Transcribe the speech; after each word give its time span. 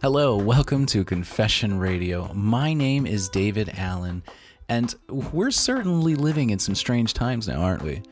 Hello, 0.00 0.36
welcome 0.36 0.86
to 0.86 1.02
Confession 1.02 1.76
Radio. 1.76 2.32
My 2.32 2.72
name 2.72 3.04
is 3.04 3.28
David 3.28 3.72
Allen, 3.76 4.22
and 4.68 4.94
we're 5.08 5.50
certainly 5.50 6.14
living 6.14 6.50
in 6.50 6.60
some 6.60 6.76
strange 6.76 7.14
times 7.14 7.48
now, 7.48 7.60
aren't 7.60 7.82
we? 7.82 8.02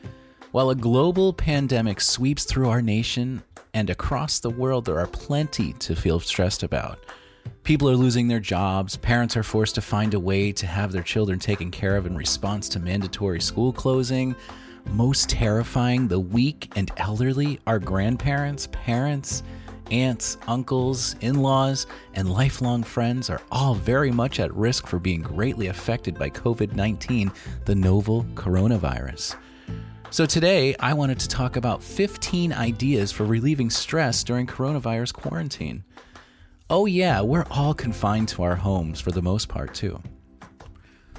While 0.51 0.71
a 0.71 0.75
global 0.75 1.33
pandemic 1.33 2.01
sweeps 2.01 2.43
through 2.43 2.71
our 2.71 2.83
nation 2.83 3.41
and 3.73 3.89
across 3.89 4.41
the 4.41 4.51
world, 4.51 4.85
there 4.85 4.99
are 4.99 5.07
plenty 5.07 5.75
to 5.75 5.95
feel 5.95 6.19
stressed 6.19 6.65
about. 6.65 6.99
People 7.63 7.89
are 7.89 7.95
losing 7.95 8.27
their 8.27 8.41
jobs, 8.41 8.97
parents 8.97 9.37
are 9.37 9.45
forced 9.45 9.77
to 9.77 9.81
find 9.81 10.13
a 10.13 10.19
way 10.19 10.51
to 10.51 10.67
have 10.67 10.91
their 10.91 11.05
children 11.05 11.39
taken 11.39 11.71
care 11.71 11.97
of 11.97 12.05
in 12.05 12.17
response 12.17 12.69
to 12.71 12.81
mandatory 12.81 13.41
school 13.41 13.73
closing. 13.73 14.35
Most 14.87 15.29
terrifying, 15.29 16.09
the 16.09 16.19
weak 16.19 16.69
and 16.75 16.91
elderly, 16.97 17.61
our 17.65 17.79
grandparents, 17.79 18.67
parents, 18.73 19.45
aunts, 19.91 20.39
uncles, 20.47 21.17
in 21.21 21.43
laws, 21.43 21.87
and 22.15 22.33
lifelong 22.33 22.83
friends 22.83 23.31
are 23.31 23.41
all 23.51 23.75
very 23.75 24.11
much 24.11 24.41
at 24.41 24.55
risk 24.55 24.87
for 24.87 24.99
being 24.99 25.23
greatly 25.23 25.69
affected 25.69 26.19
by 26.19 26.31
COVID 26.31 26.75
19, 26.75 27.31
the 27.65 27.75
novel 27.75 28.25
coronavirus. 28.35 29.37
So, 30.11 30.25
today 30.25 30.75
I 30.81 30.93
wanted 30.93 31.19
to 31.21 31.29
talk 31.29 31.57
about 31.57 31.83
15 31.83 32.53
ideas 32.53 33.13
for 33.13 33.25
relieving 33.25 33.71
stress 33.71 34.25
during 34.25 34.47
coronavirus 34.47 35.13
quarantine. 35.15 35.85
Oh, 36.69 36.87
yeah, 36.87 37.21
we're 37.21 37.47
all 37.51 37.75
confined 37.75 38.29
to 38.31 38.43
our 38.43 38.57
homes 38.57 39.01
for 39.01 39.13
the 39.13 39.23
most 39.23 39.49
part, 39.49 39.75
too. 39.75 40.03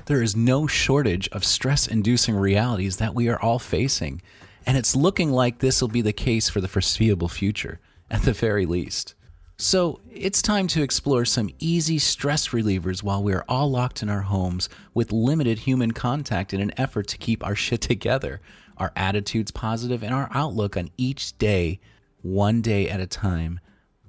There 0.08 0.24
is 0.24 0.36
no 0.36 0.68
shortage 0.68 1.28
of 1.30 1.44
stress 1.44 1.88
inducing 1.88 2.36
realities 2.36 2.98
that 2.98 3.14
we 3.14 3.28
are 3.28 3.40
all 3.42 3.60
facing, 3.60 4.22
and 4.66 4.78
it's 4.78 4.96
looking 4.96 5.32
like 5.32 5.60
this 5.60 5.82
will 5.82 5.90
be 5.90 6.02
the 6.02 6.14
case 6.14 6.50
for 6.50 6.62
the 6.62 6.68
foreseeable 6.68 7.28
future, 7.28 7.80
at 8.10 8.24
the 8.24 8.34
very 8.34 8.66
least. 8.66 9.16
So, 9.60 10.02
it's 10.12 10.44
time 10.44 10.68
to 10.68 10.84
explore 10.84 11.26
some 11.26 11.50
easy 11.58 11.98
stress 11.98 12.50
relievers 12.50 13.02
while 13.02 13.24
we 13.24 13.34
are 13.34 13.44
all 13.50 13.72
locked 13.72 14.04
in 14.04 14.10
our 14.10 14.22
homes 14.22 14.70
with 14.94 15.12
limited 15.12 15.58
human 15.58 15.94
contact 15.94 16.54
in 16.54 16.62
an 16.62 16.72
effort 16.78 17.08
to 17.08 17.18
keep 17.18 17.44
our 17.44 17.56
shit 17.66 17.82
together, 17.82 18.40
our 18.78 18.92
attitudes 18.96 19.50
positive, 19.50 20.04
and 20.04 20.14
our 20.14 20.30
outlook 20.32 20.78
on 20.78 20.92
each 20.96 21.36
day, 21.40 21.80
one 22.22 22.62
day 22.62 22.88
at 22.88 23.00
a 23.00 23.08
time, 23.08 23.60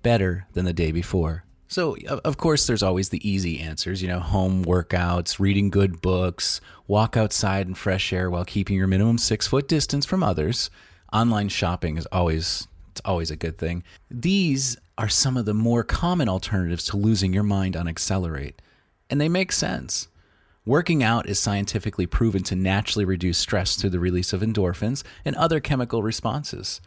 better 0.03 0.47
than 0.53 0.67
the 0.67 0.75
day 0.75 0.93
before. 0.93 1.45
So, 1.67 1.97
of 2.07 2.39
course, 2.39 2.67
there's 2.67 2.83
always 2.83 3.11
the 3.11 3.29
easy 3.29 3.61
answers, 3.61 4.01
you 4.01 4.09
know, 4.09 4.21
home 4.21 4.65
workouts, 4.65 5.39
reading 5.39 5.69
good 5.69 6.01
books, 6.01 6.63
walk 6.87 7.15
outside 7.17 7.67
in 7.67 7.75
fresh 7.75 8.11
air 8.11 8.31
while 8.31 8.45
keeping 8.47 8.77
your 8.77 8.87
minimum 8.87 9.19
six 9.19 9.47
foot 9.47 9.69
distance 9.69 10.07
from 10.07 10.23
others. 10.23 10.71
Online 11.13 11.49
shopping 11.51 11.99
is 11.99 12.07
always, 12.07 12.68
it's 12.99 13.09
always 13.09 13.31
a 13.31 13.37
good 13.37 13.59
thing. 13.59 13.85
These 14.11 14.77
are 14.97 15.09
some 15.09 15.37
of 15.37 15.45
the 15.45 15.55
more 15.55 15.85
common 15.85 16.29
alternatives 16.29 16.85
to 16.87 16.97
losing 16.97 17.33
your 17.33 17.45
mind 17.45 17.77
on 17.77 17.87
Accelerate, 17.87 18.61
and 19.09 19.21
they 19.21 19.29
make 19.29 19.53
sense. 19.53 20.09
Working 20.67 21.05
out 21.05 21.29
is 21.29 21.39
scientifically 21.39 22.07
proven 22.07 22.43
to 22.43 22.57
naturally 22.57 23.05
reduce 23.05 23.39
stress 23.39 23.77
through 23.77 23.91
the 23.91 24.01
release 24.01 24.33
of 24.33 24.41
endorphins 24.41 25.05
and 25.25 25.37
other 25.37 25.61
chemical 25.61 26.03
responses. 26.03 26.81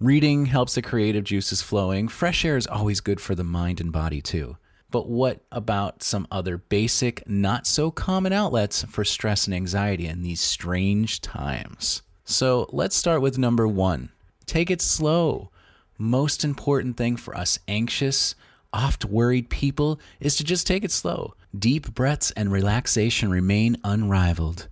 Reading 0.00 0.46
helps 0.46 0.74
the 0.74 0.82
creative 0.82 1.24
juices 1.24 1.62
flowing. 1.62 2.08
Fresh 2.08 2.44
air 2.44 2.58
is 2.58 2.66
always 2.66 3.00
good 3.00 3.18
for 3.18 3.34
the 3.34 3.42
mind 3.42 3.80
and 3.80 3.90
body, 3.90 4.20
too. 4.20 4.58
But 4.90 5.08
what 5.08 5.40
about 5.50 6.02
some 6.02 6.26
other 6.30 6.58
basic, 6.58 7.26
not 7.26 7.66
so 7.66 7.90
common 7.90 8.34
outlets 8.34 8.84
for 8.84 9.02
stress 9.02 9.46
and 9.46 9.54
anxiety 9.54 10.06
in 10.06 10.22
these 10.22 10.42
strange 10.42 11.22
times? 11.22 12.02
So 12.26 12.68
let's 12.70 12.94
start 12.94 13.22
with 13.22 13.38
number 13.38 13.66
one 13.66 14.10
take 14.46 14.70
it 14.70 14.80
slow. 14.80 15.50
Most 15.98 16.44
important 16.44 16.96
thing 16.96 17.16
for 17.16 17.36
us 17.36 17.58
anxious, 17.68 18.34
oft 18.72 19.04
worried 19.04 19.50
people 19.50 20.00
is 20.20 20.36
to 20.36 20.44
just 20.44 20.66
take 20.66 20.84
it 20.84 20.90
slow. 20.90 21.34
Deep 21.56 21.94
breaths 21.94 22.30
and 22.32 22.52
relaxation 22.52 23.30
remain 23.30 23.76
unrivaled. 23.84 24.68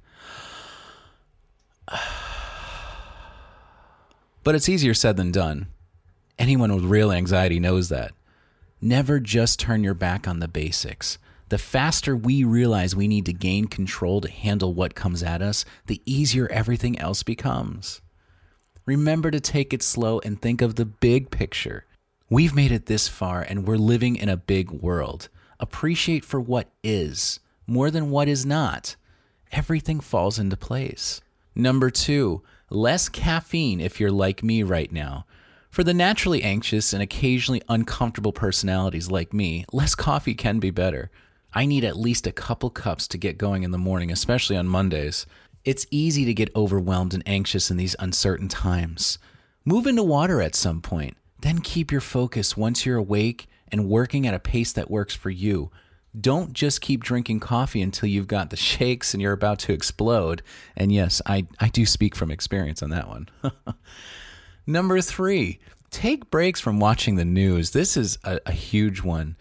But 4.42 4.54
it's 4.54 4.68
easier 4.68 4.92
said 4.92 5.16
than 5.16 5.32
done. 5.32 5.68
Anyone 6.38 6.74
with 6.74 6.84
real 6.84 7.10
anxiety 7.10 7.58
knows 7.58 7.88
that. 7.88 8.12
Never 8.78 9.18
just 9.18 9.58
turn 9.58 9.82
your 9.82 9.94
back 9.94 10.28
on 10.28 10.40
the 10.40 10.48
basics. 10.48 11.16
The 11.48 11.56
faster 11.56 12.14
we 12.14 12.44
realize 12.44 12.94
we 12.94 13.08
need 13.08 13.24
to 13.24 13.32
gain 13.32 13.66
control 13.66 14.20
to 14.20 14.30
handle 14.30 14.74
what 14.74 14.94
comes 14.94 15.22
at 15.22 15.40
us, 15.40 15.64
the 15.86 16.02
easier 16.04 16.46
everything 16.48 16.98
else 16.98 17.22
becomes. 17.22 18.02
Remember 18.86 19.30
to 19.30 19.40
take 19.40 19.72
it 19.72 19.82
slow 19.82 20.18
and 20.20 20.40
think 20.40 20.60
of 20.60 20.74
the 20.74 20.84
big 20.84 21.30
picture. 21.30 21.86
We've 22.28 22.54
made 22.54 22.70
it 22.70 22.86
this 22.86 23.08
far 23.08 23.40
and 23.40 23.66
we're 23.66 23.76
living 23.76 24.16
in 24.16 24.28
a 24.28 24.36
big 24.36 24.70
world. 24.70 25.28
Appreciate 25.58 26.24
for 26.24 26.38
what 26.38 26.68
is, 26.82 27.40
more 27.66 27.90
than 27.90 28.10
what 28.10 28.28
is 28.28 28.44
not. 28.44 28.96
Everything 29.52 30.00
falls 30.00 30.38
into 30.38 30.56
place. 30.56 31.22
Number 31.54 31.88
two, 31.88 32.42
less 32.68 33.08
caffeine 33.08 33.80
if 33.80 34.00
you're 34.00 34.10
like 34.10 34.42
me 34.42 34.62
right 34.62 34.92
now. 34.92 35.24
For 35.70 35.82
the 35.82 35.94
naturally 35.94 36.42
anxious 36.42 36.92
and 36.92 37.02
occasionally 37.02 37.62
uncomfortable 37.68 38.32
personalities 38.32 39.10
like 39.10 39.32
me, 39.32 39.64
less 39.72 39.94
coffee 39.94 40.34
can 40.34 40.58
be 40.58 40.70
better. 40.70 41.10
I 41.54 41.66
need 41.66 41.84
at 41.84 41.96
least 41.96 42.26
a 42.26 42.32
couple 42.32 42.68
cups 42.68 43.08
to 43.08 43.18
get 43.18 43.38
going 43.38 43.62
in 43.62 43.70
the 43.70 43.78
morning, 43.78 44.10
especially 44.10 44.56
on 44.56 44.66
Mondays. 44.68 45.24
It's 45.64 45.86
easy 45.90 46.26
to 46.26 46.34
get 46.34 46.54
overwhelmed 46.54 47.14
and 47.14 47.22
anxious 47.26 47.70
in 47.70 47.78
these 47.78 47.96
uncertain 47.98 48.48
times. 48.48 49.18
Move 49.64 49.86
into 49.86 50.02
water 50.02 50.42
at 50.42 50.54
some 50.54 50.82
point, 50.82 51.16
then 51.40 51.60
keep 51.60 51.90
your 51.90 52.02
focus 52.02 52.54
once 52.54 52.84
you're 52.84 52.98
awake 52.98 53.46
and 53.72 53.88
working 53.88 54.26
at 54.26 54.34
a 54.34 54.38
pace 54.38 54.72
that 54.74 54.90
works 54.90 55.14
for 55.14 55.30
you. 55.30 55.70
Don't 56.20 56.52
just 56.52 56.82
keep 56.82 57.02
drinking 57.02 57.40
coffee 57.40 57.80
until 57.80 58.10
you've 58.10 58.28
got 58.28 58.50
the 58.50 58.56
shakes 58.72 59.14
and 59.14 59.22
you're 59.22 59.32
about 59.32 59.58
to 59.60 59.72
explode. 59.72 60.42
And 60.76 60.92
yes, 60.92 61.22
I, 61.24 61.46
I 61.58 61.68
do 61.68 61.86
speak 61.86 62.14
from 62.14 62.30
experience 62.30 62.82
on 62.82 62.90
that 62.90 63.08
one. 63.08 63.28
Number 64.66 65.00
three, 65.00 65.60
take 65.90 66.30
breaks 66.30 66.60
from 66.60 66.78
watching 66.78 67.16
the 67.16 67.24
news. 67.24 67.70
This 67.70 67.96
is 67.96 68.18
a, 68.22 68.38
a 68.44 68.52
huge 68.52 69.02
one. 69.02 69.36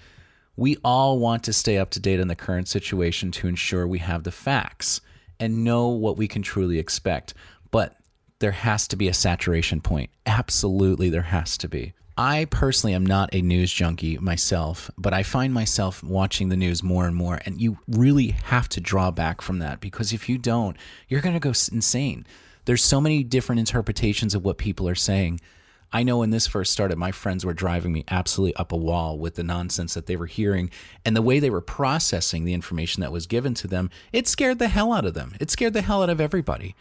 We 0.56 0.78
all 0.86 1.20
want 1.20 1.44
to 1.44 1.54
stay 1.54 1.78
up 1.78 1.90
to 1.92 2.00
date 2.00 2.22
on 2.22 2.30
the 2.30 2.36
current 2.36 2.70
situation 2.70 3.32
to 3.32 3.48
ensure 3.48 3.86
we 3.86 4.00
have 4.00 4.24
the 4.24 4.32
facts 4.32 5.02
and 5.40 5.64
know 5.64 5.90
what 5.90 6.18
we 6.18 6.28
can 6.28 6.42
truly 6.42 6.80
expect. 6.80 7.34
But 7.72 7.96
there 8.40 8.52
has 8.52 8.88
to 8.90 8.96
be 8.96 9.08
a 9.08 9.14
saturation 9.14 9.82
point. 9.82 10.10
Absolutely, 10.26 11.10
there 11.10 11.22
has 11.22 11.58
to 11.60 11.68
be. 11.68 11.94
I 12.16 12.46
personally 12.46 12.94
am 12.94 13.06
not 13.06 13.34
a 13.34 13.42
news 13.42 13.74
junkie 13.74 14.20
myself, 14.20 14.92
but 14.98 15.14
I 15.14 15.24
find 15.24 15.52
myself 15.52 16.04
watching 16.04 16.50
the 16.50 16.58
news 16.58 16.84
more 16.84 17.08
and 17.08 17.16
more. 17.16 17.40
And 17.46 17.60
you 17.60 17.80
really 17.88 18.28
have 18.46 18.70
to 18.70 18.82
draw 18.82 19.10
back 19.10 19.42
from 19.42 19.60
that 19.60 19.80
because 19.80 20.14
if 20.14 20.30
you 20.30 20.38
don't, 20.38 20.78
you're 21.08 21.22
going 21.22 21.34
to 21.34 21.40
go 21.40 21.50
insane. 21.50 22.28
There's 22.66 22.84
so 22.84 23.02
many 23.02 23.24
different 23.24 23.60
interpretations 23.60 24.36
of 24.36 24.46
what 24.46 24.60
people 24.60 24.88
are 24.88 24.96
saying. 24.96 25.42
I 25.94 26.02
know 26.02 26.18
when 26.18 26.32
this 26.32 26.48
first 26.48 26.74
started, 26.74 26.98
my 26.98 27.12
friends 27.12 27.46
were 27.46 27.54
driving 27.54 27.94
me 27.94 28.04
absolutely 28.10 28.56
up 28.56 28.72
a 28.72 28.78
wall 28.78 29.20
with 29.20 29.36
the 29.36 29.44
nonsense 29.44 29.94
that 29.94 30.08
they 30.08 30.16
were 30.16 30.26
hearing 30.26 30.72
and 31.06 31.16
the 31.16 31.22
way 31.22 31.40
they 31.40 31.52
were 31.52 31.62
processing 31.62 32.46
the 32.46 32.56
information 32.56 33.02
that 33.02 33.12
was 33.12 33.28
given 33.28 33.54
to 33.54 33.68
them. 33.68 33.92
It 34.12 34.28
scared 34.28 34.58
the 34.58 34.70
hell 34.70 34.92
out 34.92 35.06
of 35.06 35.14
them. 35.14 35.36
It 35.40 35.52
scared 35.52 35.74
the 35.74 35.84
hell 35.84 36.02
out 36.02 36.10
of 36.10 36.20
everybody. 36.20 36.76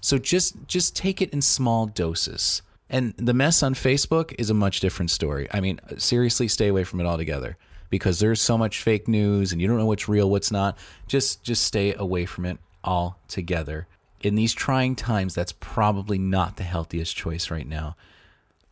So 0.00 0.16
just 0.16 0.68
just 0.68 0.94
take 0.94 1.20
it 1.20 1.30
in 1.30 1.42
small 1.42 1.86
doses. 1.86 2.62
And 2.88 3.14
the 3.16 3.34
mess 3.34 3.62
on 3.62 3.74
Facebook 3.74 4.34
is 4.38 4.50
a 4.50 4.54
much 4.54 4.80
different 4.80 5.10
story. 5.10 5.48
I 5.50 5.60
mean, 5.60 5.80
seriously, 5.96 6.46
stay 6.46 6.68
away 6.68 6.84
from 6.84 7.00
it 7.00 7.06
altogether 7.06 7.56
because 7.90 8.20
there's 8.20 8.40
so 8.40 8.56
much 8.56 8.80
fake 8.80 9.08
news 9.08 9.50
and 9.50 9.60
you 9.60 9.66
don't 9.66 9.78
know 9.78 9.86
what's 9.86 10.08
real, 10.08 10.30
what's 10.30 10.52
not. 10.52 10.78
Just 11.08 11.42
just 11.42 11.64
stay 11.64 11.94
away 11.94 12.26
from 12.26 12.46
it 12.46 12.58
altogether. 12.84 13.88
In 14.20 14.36
these 14.36 14.54
trying 14.54 14.94
times, 14.94 15.34
that's 15.34 15.52
probably 15.52 16.18
not 16.18 16.58
the 16.58 16.62
healthiest 16.62 17.16
choice 17.16 17.50
right 17.50 17.66
now. 17.66 17.96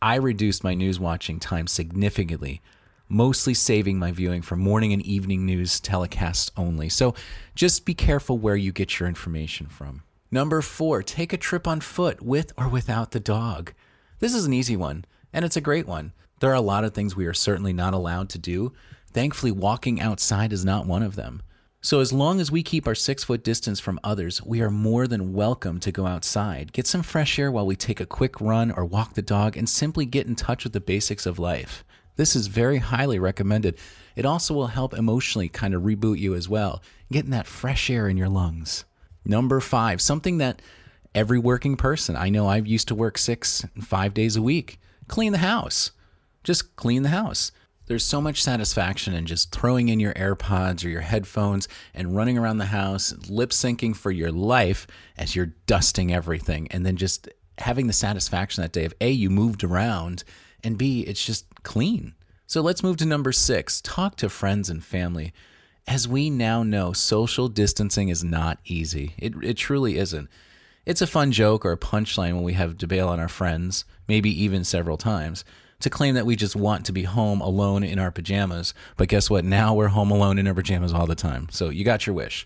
I 0.01 0.15
reduced 0.15 0.63
my 0.63 0.73
news 0.73 0.99
watching 0.99 1.39
time 1.39 1.67
significantly, 1.67 2.61
mostly 3.07 3.53
saving 3.53 3.99
my 3.99 4.11
viewing 4.11 4.41
for 4.41 4.55
morning 4.55 4.93
and 4.93 5.01
evening 5.05 5.45
news 5.45 5.79
telecasts 5.79 6.49
only. 6.57 6.89
So 6.89 7.13
just 7.53 7.85
be 7.85 7.93
careful 7.93 8.39
where 8.39 8.55
you 8.55 8.71
get 8.71 8.99
your 8.99 9.07
information 9.07 9.67
from. 9.67 10.01
Number 10.31 10.61
four, 10.61 11.03
take 11.03 11.33
a 11.33 11.37
trip 11.37 11.67
on 11.67 11.81
foot 11.81 12.21
with 12.21 12.51
or 12.57 12.67
without 12.67 13.11
the 13.11 13.19
dog. 13.19 13.73
This 14.19 14.33
is 14.33 14.45
an 14.45 14.53
easy 14.53 14.75
one, 14.75 15.05
and 15.33 15.45
it's 15.45 15.57
a 15.57 15.61
great 15.61 15.85
one. 15.85 16.13
There 16.39 16.49
are 16.49 16.55
a 16.55 16.61
lot 16.61 16.83
of 16.83 16.93
things 16.95 17.15
we 17.15 17.27
are 17.27 17.33
certainly 17.33 17.73
not 17.73 17.93
allowed 17.93 18.29
to 18.29 18.39
do. 18.39 18.73
Thankfully, 19.11 19.51
walking 19.51 20.01
outside 20.01 20.51
is 20.51 20.65
not 20.65 20.87
one 20.87 21.03
of 21.03 21.15
them. 21.15 21.43
So, 21.83 21.99
as 21.99 22.13
long 22.13 22.39
as 22.39 22.51
we 22.51 22.61
keep 22.61 22.85
our 22.85 22.93
six 22.93 23.23
foot 23.23 23.43
distance 23.43 23.79
from 23.79 23.99
others, 24.03 24.39
we 24.43 24.61
are 24.61 24.69
more 24.69 25.07
than 25.07 25.33
welcome 25.33 25.79
to 25.79 25.91
go 25.91 26.05
outside, 26.05 26.73
get 26.73 26.85
some 26.85 27.01
fresh 27.01 27.39
air 27.39 27.51
while 27.51 27.65
we 27.65 27.75
take 27.75 27.99
a 27.99 28.05
quick 28.05 28.39
run 28.39 28.69
or 28.69 28.85
walk 28.85 29.15
the 29.15 29.23
dog, 29.23 29.57
and 29.57 29.67
simply 29.67 30.05
get 30.05 30.27
in 30.27 30.35
touch 30.35 30.63
with 30.63 30.73
the 30.73 30.79
basics 30.79 31.25
of 31.25 31.39
life. 31.39 31.83
This 32.17 32.35
is 32.35 32.45
very 32.45 32.77
highly 32.77 33.17
recommended. 33.17 33.79
It 34.15 34.27
also 34.27 34.53
will 34.53 34.67
help 34.67 34.93
emotionally 34.93 35.49
kind 35.49 35.73
of 35.73 35.81
reboot 35.81 36.19
you 36.19 36.35
as 36.35 36.47
well, 36.47 36.83
getting 37.11 37.31
that 37.31 37.47
fresh 37.47 37.89
air 37.89 38.07
in 38.07 38.15
your 38.15 38.29
lungs. 38.29 38.85
Number 39.25 39.59
five, 39.59 40.01
something 40.01 40.37
that 40.37 40.61
every 41.15 41.39
working 41.39 41.77
person. 41.77 42.15
I 42.15 42.29
know 42.29 42.45
I 42.45 42.57
used 42.57 42.89
to 42.89 42.95
work 42.95 43.17
six, 43.17 43.65
five 43.81 44.13
days 44.13 44.35
a 44.35 44.41
week. 44.43 44.79
Clean 45.07 45.31
the 45.31 45.39
house. 45.39 45.91
Just 46.43 46.75
clean 46.75 47.01
the 47.01 47.09
house. 47.09 47.51
There's 47.91 48.05
so 48.05 48.21
much 48.21 48.41
satisfaction 48.41 49.13
in 49.13 49.25
just 49.25 49.51
throwing 49.51 49.89
in 49.89 49.99
your 49.99 50.13
AirPods 50.13 50.85
or 50.85 50.87
your 50.87 51.01
headphones 51.01 51.67
and 51.93 52.15
running 52.15 52.37
around 52.37 52.59
the 52.59 52.67
house, 52.67 53.13
lip 53.27 53.49
syncing 53.49 53.93
for 53.93 54.11
your 54.11 54.31
life 54.31 54.87
as 55.17 55.35
you're 55.35 55.53
dusting 55.67 56.13
everything, 56.13 56.69
and 56.71 56.85
then 56.85 56.95
just 56.95 57.27
having 57.57 57.87
the 57.87 57.91
satisfaction 57.91 58.61
that 58.61 58.71
day 58.71 58.85
of 58.85 58.93
A, 59.01 59.11
you 59.11 59.29
moved 59.29 59.61
around, 59.65 60.23
and 60.63 60.77
B, 60.77 61.01
it's 61.01 61.25
just 61.25 61.45
clean. 61.63 62.15
So 62.47 62.61
let's 62.61 62.81
move 62.81 62.95
to 62.95 63.05
number 63.05 63.33
six 63.33 63.81
talk 63.81 64.15
to 64.15 64.29
friends 64.29 64.69
and 64.69 64.81
family. 64.81 65.33
As 65.85 66.07
we 66.07 66.29
now 66.29 66.63
know, 66.63 66.93
social 66.93 67.49
distancing 67.49 68.07
is 68.07 68.23
not 68.23 68.59
easy. 68.63 69.15
It, 69.17 69.33
it 69.43 69.57
truly 69.57 69.97
isn't. 69.97 70.29
It's 70.85 71.01
a 71.01 71.07
fun 71.07 71.33
joke 71.33 71.65
or 71.65 71.73
a 71.73 71.77
punchline 71.77 72.35
when 72.35 72.43
we 72.43 72.53
have 72.53 72.77
to 72.77 72.87
bail 72.87 73.09
on 73.09 73.19
our 73.19 73.27
friends, 73.27 73.83
maybe 74.07 74.29
even 74.43 74.63
several 74.63 74.95
times, 74.95 75.43
to 75.81 75.89
claim 75.89 76.15
that 76.15 76.25
we 76.25 76.35
just 76.35 76.55
want 76.55 76.85
to 76.85 76.91
be 76.91 77.03
home 77.03 77.41
alone 77.41 77.83
in 77.83 77.99
our 77.99 78.11
pajamas. 78.11 78.73
But 78.97 79.07
guess 79.07 79.29
what? 79.29 79.45
Now 79.45 79.73
we're 79.73 79.87
home 79.87 80.11
alone 80.11 80.37
in 80.37 80.47
our 80.47 80.53
pajamas 80.53 80.93
all 80.93 81.07
the 81.07 81.15
time. 81.15 81.47
So 81.51 81.69
you 81.69 81.83
got 81.83 82.05
your 82.05 82.15
wish. 82.15 82.45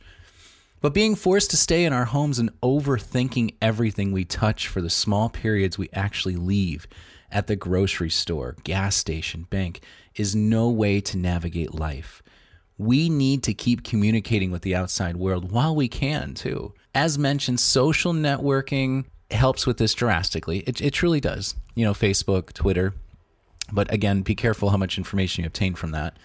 But 0.81 0.93
being 0.93 1.15
forced 1.15 1.49
to 1.51 1.57
stay 1.57 1.85
in 1.85 1.93
our 1.93 2.05
homes 2.05 2.37
and 2.37 2.51
overthinking 2.61 3.55
everything 3.61 4.11
we 4.11 4.23
touch 4.23 4.67
for 4.67 4.81
the 4.81 4.89
small 4.89 5.29
periods 5.29 5.77
we 5.77 5.89
actually 5.93 6.35
leave 6.35 6.87
at 7.31 7.47
the 7.47 7.55
grocery 7.55 8.09
store, 8.09 8.55
gas 8.63 8.95
station, 8.95 9.47
bank 9.49 9.81
is 10.15 10.35
no 10.35 10.69
way 10.69 11.01
to 11.01 11.17
navigate 11.17 11.73
life. 11.73 12.21
We 12.77 13.09
need 13.09 13.41
to 13.43 13.53
keep 13.53 13.83
communicating 13.83 14.51
with 14.51 14.61
the 14.61 14.75
outside 14.75 15.17
world 15.17 15.51
while 15.51 15.75
we 15.75 15.87
can, 15.87 16.33
too. 16.33 16.73
As 16.93 17.17
mentioned, 17.17 17.59
social 17.59 18.13
networking 18.13 19.05
helps 19.31 19.65
with 19.65 19.77
this 19.77 19.93
drastically. 19.93 20.59
It, 20.59 20.81
it 20.81 20.91
truly 20.91 21.19
does. 21.19 21.55
You 21.73 21.85
know, 21.85 21.93
Facebook, 21.93 22.53
Twitter. 22.53 22.93
But 23.71 23.91
again, 23.91 24.21
be 24.21 24.35
careful 24.35 24.69
how 24.69 24.77
much 24.77 24.97
information 24.97 25.43
you 25.43 25.47
obtain 25.47 25.75
from 25.75 25.91
that. 25.91 26.17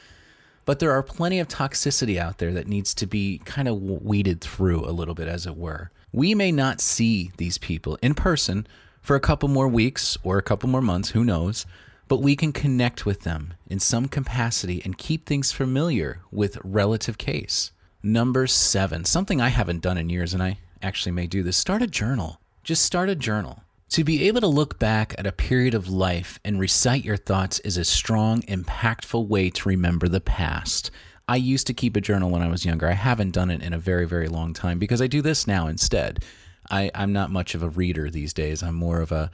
But 0.65 0.79
there 0.79 0.93
are 0.93 1.03
plenty 1.03 1.41
of 1.41 1.49
toxicity 1.49 2.19
out 2.19 2.39
there 2.39 2.53
that 2.53 2.69
needs 2.69 2.95
to 2.95 3.07
be 3.07 3.41
kind 3.45 3.67
of 3.67 3.81
weeded 3.83 4.41
through 4.41 4.85
a 4.85 4.93
little 4.93 5.15
bit, 5.15 5.27
as 5.27 5.47
it 5.47 5.57
were. 5.57 5.91
We 6.13 6.35
may 6.35 6.53
not 6.53 6.81
see 6.81 7.33
these 7.39 7.59
people 7.59 7.99
in 8.03 8.15
person 8.15 8.67
for 9.01 9.17
a 9.17 9.21
couple 9.21 9.49
more 9.49 9.69
weeks 9.69 10.19
or 10.23 10.39
a 10.39 10.43
couple 10.43 10.69
more 10.69 10.83
months, 10.83 11.11
who 11.11 11.25
knows, 11.25 11.67
but 12.09 12.21
we 12.21 12.37
can 12.37 12.53
connect 12.53 13.07
with 13.07 13.21
them 13.21 13.55
in 13.69 13.79
some 13.79 14.07
capacity 14.07 14.83
and 14.85 14.99
keep 14.99 15.25
things 15.27 15.53
familiar 15.53 16.21
with 16.31 16.59
relative 16.63 17.17
case. 17.17 17.73
Number 18.03 18.47
seven, 18.47 19.05
something 19.05 19.41
I 19.41 19.49
haven't 19.49 19.83
done 19.83 19.97
in 19.97 20.11
years, 20.11 20.35
and 20.35 20.43
I 20.43 20.59
actually 20.83 21.13
may 21.13 21.27
do 21.27 21.43
this 21.43 21.57
start 21.57 21.83
a 21.83 21.87
journal. 21.87 22.41
Just 22.65 22.85
start 22.85 23.09
a 23.09 23.15
journal. 23.15 23.63
To 23.91 24.05
be 24.05 24.29
able 24.29 24.41
to 24.41 24.47
look 24.47 24.79
back 24.79 25.17
at 25.19 25.27
a 25.27 25.33
period 25.33 25.75
of 25.75 25.89
life 25.89 26.39
and 26.45 26.61
recite 26.61 27.05
your 27.05 27.17
thoughts 27.17 27.59
is 27.59 27.77
a 27.77 27.85
strong, 27.85 28.41
impactful 28.43 29.27
way 29.27 29.51
to 29.51 29.69
remember 29.69 30.07
the 30.07 30.21
past. 30.21 30.93
I 31.27 31.35
used 31.35 31.67
to 31.67 31.75
keep 31.75 31.97
a 31.97 32.01
journal 32.01 32.31
when 32.31 32.41
I 32.41 32.47
was 32.47 32.65
younger. 32.65 32.87
I 32.87 32.93
haven't 32.93 33.33
done 33.33 33.51
it 33.51 33.65
in 33.65 33.73
a 33.73 33.81
very, 33.81 34.07
very 34.07 34.29
long 34.29 34.55
time 34.55 34.79
because 34.79 35.03
I 35.03 35.09
do 35.09 35.23
this 35.23 35.49
now 35.49 35.67
instead. 35.67 36.25
I, 36.71 36.93
I'm 36.95 37.13
not 37.13 37.33
much 37.33 37.57
of 37.57 37.65
a 37.65 37.69
reader 37.69 38.09
these 38.09 38.33
days. 38.33 38.63
I'm 38.63 38.77
more 38.77 39.01
of 39.01 39.11
a 39.11 39.33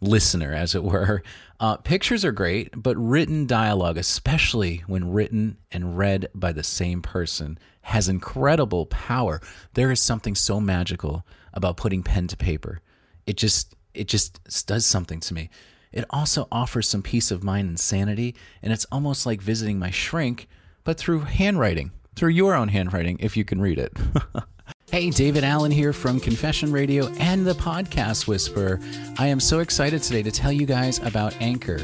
listener, 0.00 0.54
as 0.54 0.76
it 0.76 0.84
were. 0.84 1.22
Uh, 1.60 1.76
pictures 1.76 2.24
are 2.24 2.30
great, 2.30 2.70
but 2.80 2.96
written 2.96 3.44
dialogue, 3.44 3.98
especially 3.98 4.84
when 4.86 5.10
written 5.10 5.56
and 5.72 5.98
read 5.98 6.28
by 6.32 6.52
the 6.52 6.62
same 6.62 7.02
person, 7.02 7.58
has 7.80 8.08
incredible 8.08 8.86
power. 8.86 9.40
There 9.74 9.90
is 9.90 10.00
something 10.00 10.36
so 10.36 10.60
magical 10.60 11.26
about 11.52 11.76
putting 11.76 12.04
pen 12.04 12.28
to 12.28 12.36
paper. 12.36 12.80
It 13.26 13.36
just 13.36 13.74
it 13.98 14.08
just 14.08 14.66
does 14.66 14.86
something 14.86 15.20
to 15.20 15.34
me. 15.34 15.50
It 15.92 16.04
also 16.10 16.48
offers 16.52 16.88
some 16.88 17.02
peace 17.02 17.30
of 17.30 17.42
mind 17.42 17.68
and 17.68 17.80
sanity, 17.80 18.34
and 18.62 18.72
it's 18.72 18.86
almost 18.92 19.26
like 19.26 19.40
visiting 19.40 19.78
my 19.78 19.90
shrink, 19.90 20.48
but 20.84 20.98
through 20.98 21.20
handwriting, 21.20 21.92
through 22.14 22.30
your 22.30 22.54
own 22.54 22.68
handwriting, 22.68 23.16
if 23.20 23.36
you 23.36 23.44
can 23.44 23.60
read 23.60 23.78
it. 23.78 23.96
Hey, 24.90 25.10
David 25.10 25.44
Allen 25.44 25.70
here 25.70 25.92
from 25.92 26.18
Confession 26.18 26.72
Radio 26.72 27.08
and 27.18 27.46
the 27.46 27.52
Podcast 27.52 28.26
Whisperer. 28.26 28.80
I 29.18 29.26
am 29.26 29.38
so 29.38 29.58
excited 29.58 30.02
today 30.02 30.22
to 30.22 30.30
tell 30.30 30.50
you 30.50 30.64
guys 30.64 30.98
about 31.00 31.36
Anchor. 31.42 31.78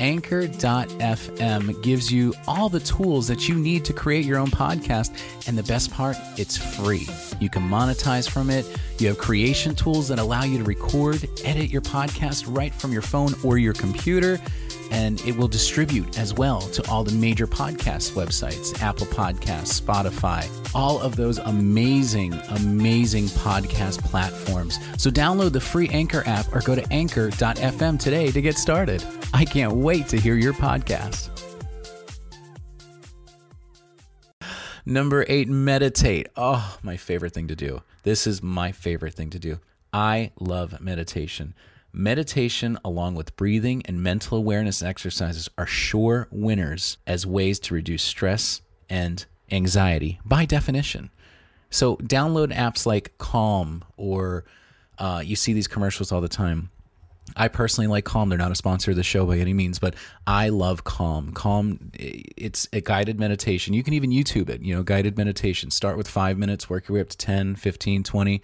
Anchor.fm 0.00 1.82
gives 1.82 2.10
you 2.10 2.32
all 2.48 2.70
the 2.70 2.80
tools 2.80 3.28
that 3.28 3.46
you 3.46 3.56
need 3.56 3.84
to 3.84 3.92
create 3.92 4.24
your 4.24 4.38
own 4.38 4.48
podcast. 4.48 5.12
And 5.46 5.56
the 5.56 5.64
best 5.64 5.92
part, 5.92 6.16
it's 6.38 6.56
free. 6.56 7.06
You 7.40 7.50
can 7.50 7.62
monetize 7.62 8.28
from 8.28 8.48
it. 8.48 8.64
You 8.98 9.08
have 9.08 9.18
creation 9.18 9.74
tools 9.74 10.08
that 10.08 10.18
allow 10.18 10.44
you 10.44 10.56
to 10.56 10.64
record, 10.64 11.28
edit 11.44 11.68
your 11.68 11.82
podcast 11.82 12.46
right 12.48 12.74
from 12.74 12.90
your 12.90 13.02
phone 13.02 13.34
or 13.44 13.58
your 13.58 13.74
computer 13.74 14.40
and 14.90 15.20
it 15.26 15.36
will 15.36 15.48
distribute 15.48 16.18
as 16.18 16.34
well 16.34 16.60
to 16.60 16.88
all 16.90 17.04
the 17.04 17.12
major 17.12 17.46
podcast 17.46 18.12
websites 18.12 18.80
Apple 18.82 19.06
Podcasts, 19.06 19.80
Spotify, 19.80 20.48
all 20.74 21.00
of 21.00 21.16
those 21.16 21.38
amazing, 21.38 22.32
amazing 22.50 23.26
podcast 23.26 23.98
platforms. 23.98 24.78
So 24.98 25.10
download 25.10 25.52
the 25.52 25.60
free 25.60 25.88
Anchor 25.88 26.22
app 26.26 26.54
or 26.54 26.60
go 26.60 26.74
to 26.74 26.86
anchor.fm 26.92 27.98
today 27.98 28.30
to 28.30 28.40
get 28.42 28.58
started. 28.58 29.02
I 29.32 29.44
can't 29.44 29.72
wait 29.72 30.08
to 30.08 30.20
hear 30.20 30.36
your 30.36 30.52
podcast. 30.52 31.30
Number 34.88 35.24
eight, 35.28 35.48
meditate. 35.48 36.28
Oh, 36.36 36.78
my 36.82 36.96
favorite 36.96 37.34
thing 37.34 37.48
to 37.48 37.56
do. 37.56 37.82
This 38.04 38.24
is 38.24 38.40
my 38.40 38.70
favorite 38.70 39.14
thing 39.14 39.30
to 39.30 39.38
do. 39.40 39.58
I 39.92 40.30
love 40.38 40.80
meditation. 40.80 41.54
Meditation, 41.92 42.78
along 42.84 43.16
with 43.16 43.34
breathing 43.34 43.82
and 43.86 44.00
mental 44.00 44.38
awareness 44.38 44.82
exercises, 44.82 45.50
are 45.58 45.66
sure 45.66 46.28
winners 46.30 46.98
as 47.04 47.26
ways 47.26 47.58
to 47.60 47.74
reduce 47.74 48.02
stress 48.02 48.62
and 48.88 49.26
anxiety 49.50 50.20
by 50.24 50.44
definition. 50.44 51.10
So, 51.70 51.96
download 51.96 52.54
apps 52.54 52.86
like 52.86 53.18
Calm, 53.18 53.84
or 53.96 54.44
uh, 54.98 55.22
you 55.24 55.36
see 55.36 55.52
these 55.52 55.68
commercials 55.68 56.12
all 56.12 56.20
the 56.20 56.28
time. 56.28 56.70
I 57.34 57.48
personally 57.48 57.88
like 57.88 58.04
Calm. 58.04 58.28
They're 58.28 58.38
not 58.38 58.52
a 58.52 58.56
sponsor 58.56 58.92
of 58.92 58.96
the 58.96 59.02
show 59.02 59.26
by 59.26 59.38
any 59.38 59.52
means, 59.52 59.78
but 59.78 59.94
I 60.26 60.50
love 60.50 60.84
Calm. 60.84 61.32
Calm, 61.32 61.90
it's 61.94 62.68
a 62.72 62.80
guided 62.80 63.18
meditation. 63.18 63.74
You 63.74 63.82
can 63.82 63.94
even 63.94 64.10
YouTube 64.10 64.48
it, 64.48 64.62
you 64.62 64.74
know, 64.74 64.82
guided 64.82 65.16
meditation. 65.16 65.70
Start 65.70 65.96
with 65.96 66.06
five 66.06 66.38
minutes, 66.38 66.70
work 66.70 66.88
your 66.88 66.94
way 66.94 67.00
up 67.00 67.08
to 67.08 67.16
10, 67.16 67.56
15, 67.56 68.04
20. 68.04 68.42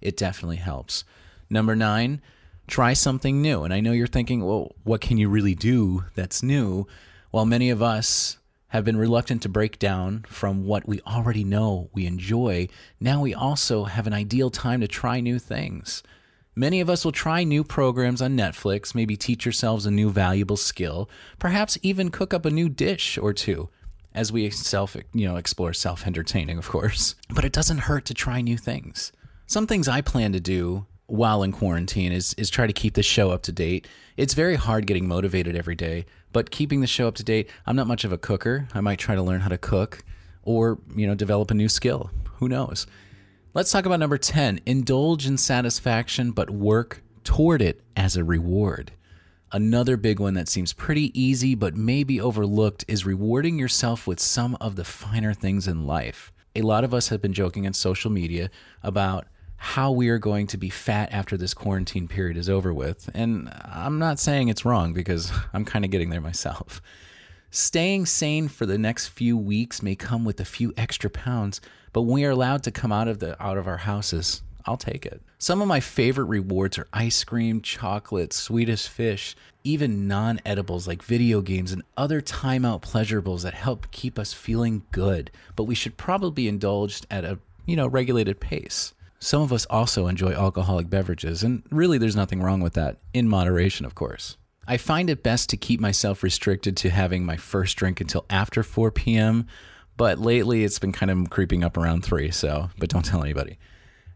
It 0.00 0.16
definitely 0.16 0.56
helps. 0.56 1.04
Number 1.48 1.76
nine, 1.76 2.20
try 2.66 2.92
something 2.92 3.40
new. 3.40 3.62
And 3.62 3.72
I 3.72 3.80
know 3.80 3.92
you're 3.92 4.06
thinking, 4.06 4.44
well, 4.44 4.72
what 4.82 5.00
can 5.00 5.16
you 5.16 5.28
really 5.28 5.54
do 5.54 6.04
that's 6.14 6.42
new? 6.42 6.86
Well, 7.30 7.46
many 7.46 7.70
of 7.70 7.82
us 7.82 8.38
have 8.74 8.84
been 8.84 8.96
reluctant 8.96 9.40
to 9.40 9.48
break 9.48 9.78
down 9.78 10.24
from 10.26 10.64
what 10.66 10.88
we 10.88 11.00
already 11.02 11.44
know 11.44 11.88
we 11.92 12.06
enjoy. 12.06 12.66
Now 12.98 13.20
we 13.20 13.32
also 13.32 13.84
have 13.84 14.08
an 14.08 14.12
ideal 14.12 14.50
time 14.50 14.80
to 14.80 14.88
try 14.88 15.20
new 15.20 15.38
things. 15.38 16.02
Many 16.56 16.80
of 16.80 16.90
us 16.90 17.04
will 17.04 17.12
try 17.12 17.44
new 17.44 17.62
programs 17.62 18.20
on 18.20 18.36
Netflix, 18.36 18.92
maybe 18.92 19.16
teach 19.16 19.46
ourselves 19.46 19.86
a 19.86 19.92
new 19.92 20.10
valuable 20.10 20.56
skill, 20.56 21.08
perhaps 21.38 21.78
even 21.82 22.10
cook 22.10 22.34
up 22.34 22.44
a 22.44 22.50
new 22.50 22.68
dish 22.68 23.16
or 23.16 23.32
two 23.32 23.68
as 24.12 24.32
we 24.32 24.50
self, 24.50 24.96
you 25.12 25.28
know, 25.28 25.36
explore 25.36 25.72
self-entertaining, 25.72 26.58
of 26.58 26.68
course. 26.68 27.14
But 27.30 27.44
it 27.44 27.52
doesn't 27.52 27.78
hurt 27.78 28.04
to 28.06 28.14
try 28.14 28.40
new 28.40 28.58
things. 28.58 29.12
Some 29.46 29.68
things 29.68 29.86
I 29.86 30.00
plan 30.00 30.32
to 30.32 30.40
do 30.40 30.86
while 31.06 31.44
in 31.44 31.52
quarantine 31.52 32.10
is 32.10 32.34
is 32.34 32.50
try 32.50 32.66
to 32.66 32.72
keep 32.72 32.94
the 32.94 33.04
show 33.04 33.30
up 33.30 33.42
to 33.42 33.52
date. 33.52 33.86
It's 34.16 34.34
very 34.34 34.56
hard 34.56 34.88
getting 34.88 35.06
motivated 35.06 35.54
every 35.54 35.76
day, 35.76 36.06
but 36.34 36.50
keeping 36.50 36.82
the 36.82 36.86
show 36.86 37.08
up 37.08 37.14
to 37.14 37.24
date. 37.24 37.48
I'm 37.64 37.76
not 37.76 37.86
much 37.86 38.04
of 38.04 38.12
a 38.12 38.18
cooker. 38.18 38.68
I 38.74 38.82
might 38.82 38.98
try 38.98 39.14
to 39.14 39.22
learn 39.22 39.40
how 39.40 39.48
to 39.48 39.56
cook 39.56 40.04
or, 40.42 40.78
you 40.94 41.06
know, 41.06 41.14
develop 41.14 41.50
a 41.50 41.54
new 41.54 41.70
skill. 41.70 42.10
Who 42.34 42.48
knows? 42.48 42.86
Let's 43.54 43.70
talk 43.70 43.86
about 43.86 44.00
number 44.00 44.18
10. 44.18 44.60
Indulge 44.66 45.26
in 45.26 45.38
satisfaction 45.38 46.32
but 46.32 46.50
work 46.50 47.02
toward 47.22 47.62
it 47.62 47.80
as 47.96 48.16
a 48.16 48.24
reward. 48.24 48.92
Another 49.52 49.96
big 49.96 50.18
one 50.18 50.34
that 50.34 50.48
seems 50.48 50.72
pretty 50.72 51.18
easy 51.18 51.54
but 51.54 51.76
maybe 51.76 52.20
overlooked 52.20 52.84
is 52.88 53.06
rewarding 53.06 53.56
yourself 53.56 54.06
with 54.06 54.18
some 54.18 54.56
of 54.60 54.74
the 54.74 54.84
finer 54.84 55.32
things 55.32 55.68
in 55.68 55.86
life. 55.86 56.32
A 56.56 56.62
lot 56.62 56.82
of 56.82 56.92
us 56.92 57.08
have 57.08 57.22
been 57.22 57.32
joking 57.32 57.64
on 57.64 57.72
social 57.72 58.10
media 58.10 58.50
about 58.82 59.28
how 59.64 59.90
we 59.90 60.10
are 60.10 60.18
going 60.18 60.46
to 60.46 60.58
be 60.58 60.68
fat 60.68 61.10
after 61.10 61.38
this 61.38 61.54
quarantine 61.54 62.06
period 62.06 62.36
is 62.36 62.50
over 62.50 62.72
with. 62.72 63.08
And 63.14 63.50
I'm 63.64 63.98
not 63.98 64.18
saying 64.18 64.48
it's 64.48 64.66
wrong 64.66 64.92
because 64.92 65.32
I'm 65.54 65.64
kind 65.64 65.86
of 65.86 65.90
getting 65.90 66.10
there 66.10 66.20
myself. 66.20 66.82
Staying 67.50 68.04
sane 68.04 68.48
for 68.48 68.66
the 68.66 68.76
next 68.76 69.08
few 69.08 69.38
weeks 69.38 69.82
may 69.82 69.96
come 69.96 70.22
with 70.22 70.38
a 70.38 70.44
few 70.44 70.74
extra 70.76 71.08
pounds, 71.08 71.62
but 71.94 72.02
when 72.02 72.12
we 72.12 72.24
are 72.26 72.30
allowed 72.30 72.62
to 72.64 72.70
come 72.70 72.92
out 72.92 73.08
of 73.08 73.20
the 73.20 73.42
out 73.42 73.56
of 73.56 73.66
our 73.66 73.78
houses, 73.78 74.42
I'll 74.66 74.76
take 74.76 75.06
it. 75.06 75.22
Some 75.38 75.62
of 75.62 75.68
my 75.68 75.80
favorite 75.80 76.26
rewards 76.26 76.76
are 76.76 76.86
ice 76.92 77.24
cream, 77.24 77.62
chocolate, 77.62 78.34
Swedish 78.34 78.86
Fish, 78.86 79.34
even 79.62 80.06
non-edibles 80.06 80.86
like 80.86 81.02
video 81.02 81.40
games 81.40 81.72
and 81.72 81.82
other 81.96 82.20
timeout 82.20 82.82
pleasurables 82.82 83.42
that 83.44 83.54
help 83.54 83.90
keep 83.92 84.18
us 84.18 84.34
feeling 84.34 84.82
good, 84.92 85.30
but 85.56 85.64
we 85.64 85.74
should 85.74 85.96
probably 85.96 86.32
be 86.32 86.48
indulged 86.48 87.06
at 87.10 87.24
a, 87.24 87.38
you 87.64 87.76
know, 87.76 87.86
regulated 87.86 88.40
pace. 88.40 88.92
Some 89.24 89.40
of 89.40 89.54
us 89.54 89.64
also 89.70 90.06
enjoy 90.06 90.32
alcoholic 90.32 90.90
beverages, 90.90 91.42
and 91.42 91.62
really 91.70 91.96
there's 91.96 92.14
nothing 92.14 92.42
wrong 92.42 92.60
with 92.60 92.74
that, 92.74 92.98
in 93.14 93.26
moderation, 93.26 93.86
of 93.86 93.94
course. 93.94 94.36
I 94.68 94.76
find 94.76 95.08
it 95.08 95.22
best 95.22 95.48
to 95.48 95.56
keep 95.56 95.80
myself 95.80 96.22
restricted 96.22 96.76
to 96.76 96.90
having 96.90 97.24
my 97.24 97.38
first 97.38 97.78
drink 97.78 98.02
until 98.02 98.26
after 98.28 98.62
4 98.62 98.90
p.m., 98.90 99.46
but 99.96 100.18
lately 100.18 100.62
it's 100.62 100.78
been 100.78 100.92
kind 100.92 101.10
of 101.10 101.30
creeping 101.30 101.64
up 101.64 101.78
around 101.78 102.04
3, 102.04 102.30
so, 102.32 102.68
but 102.76 102.90
don't 102.90 103.06
tell 103.06 103.22
anybody. 103.22 103.58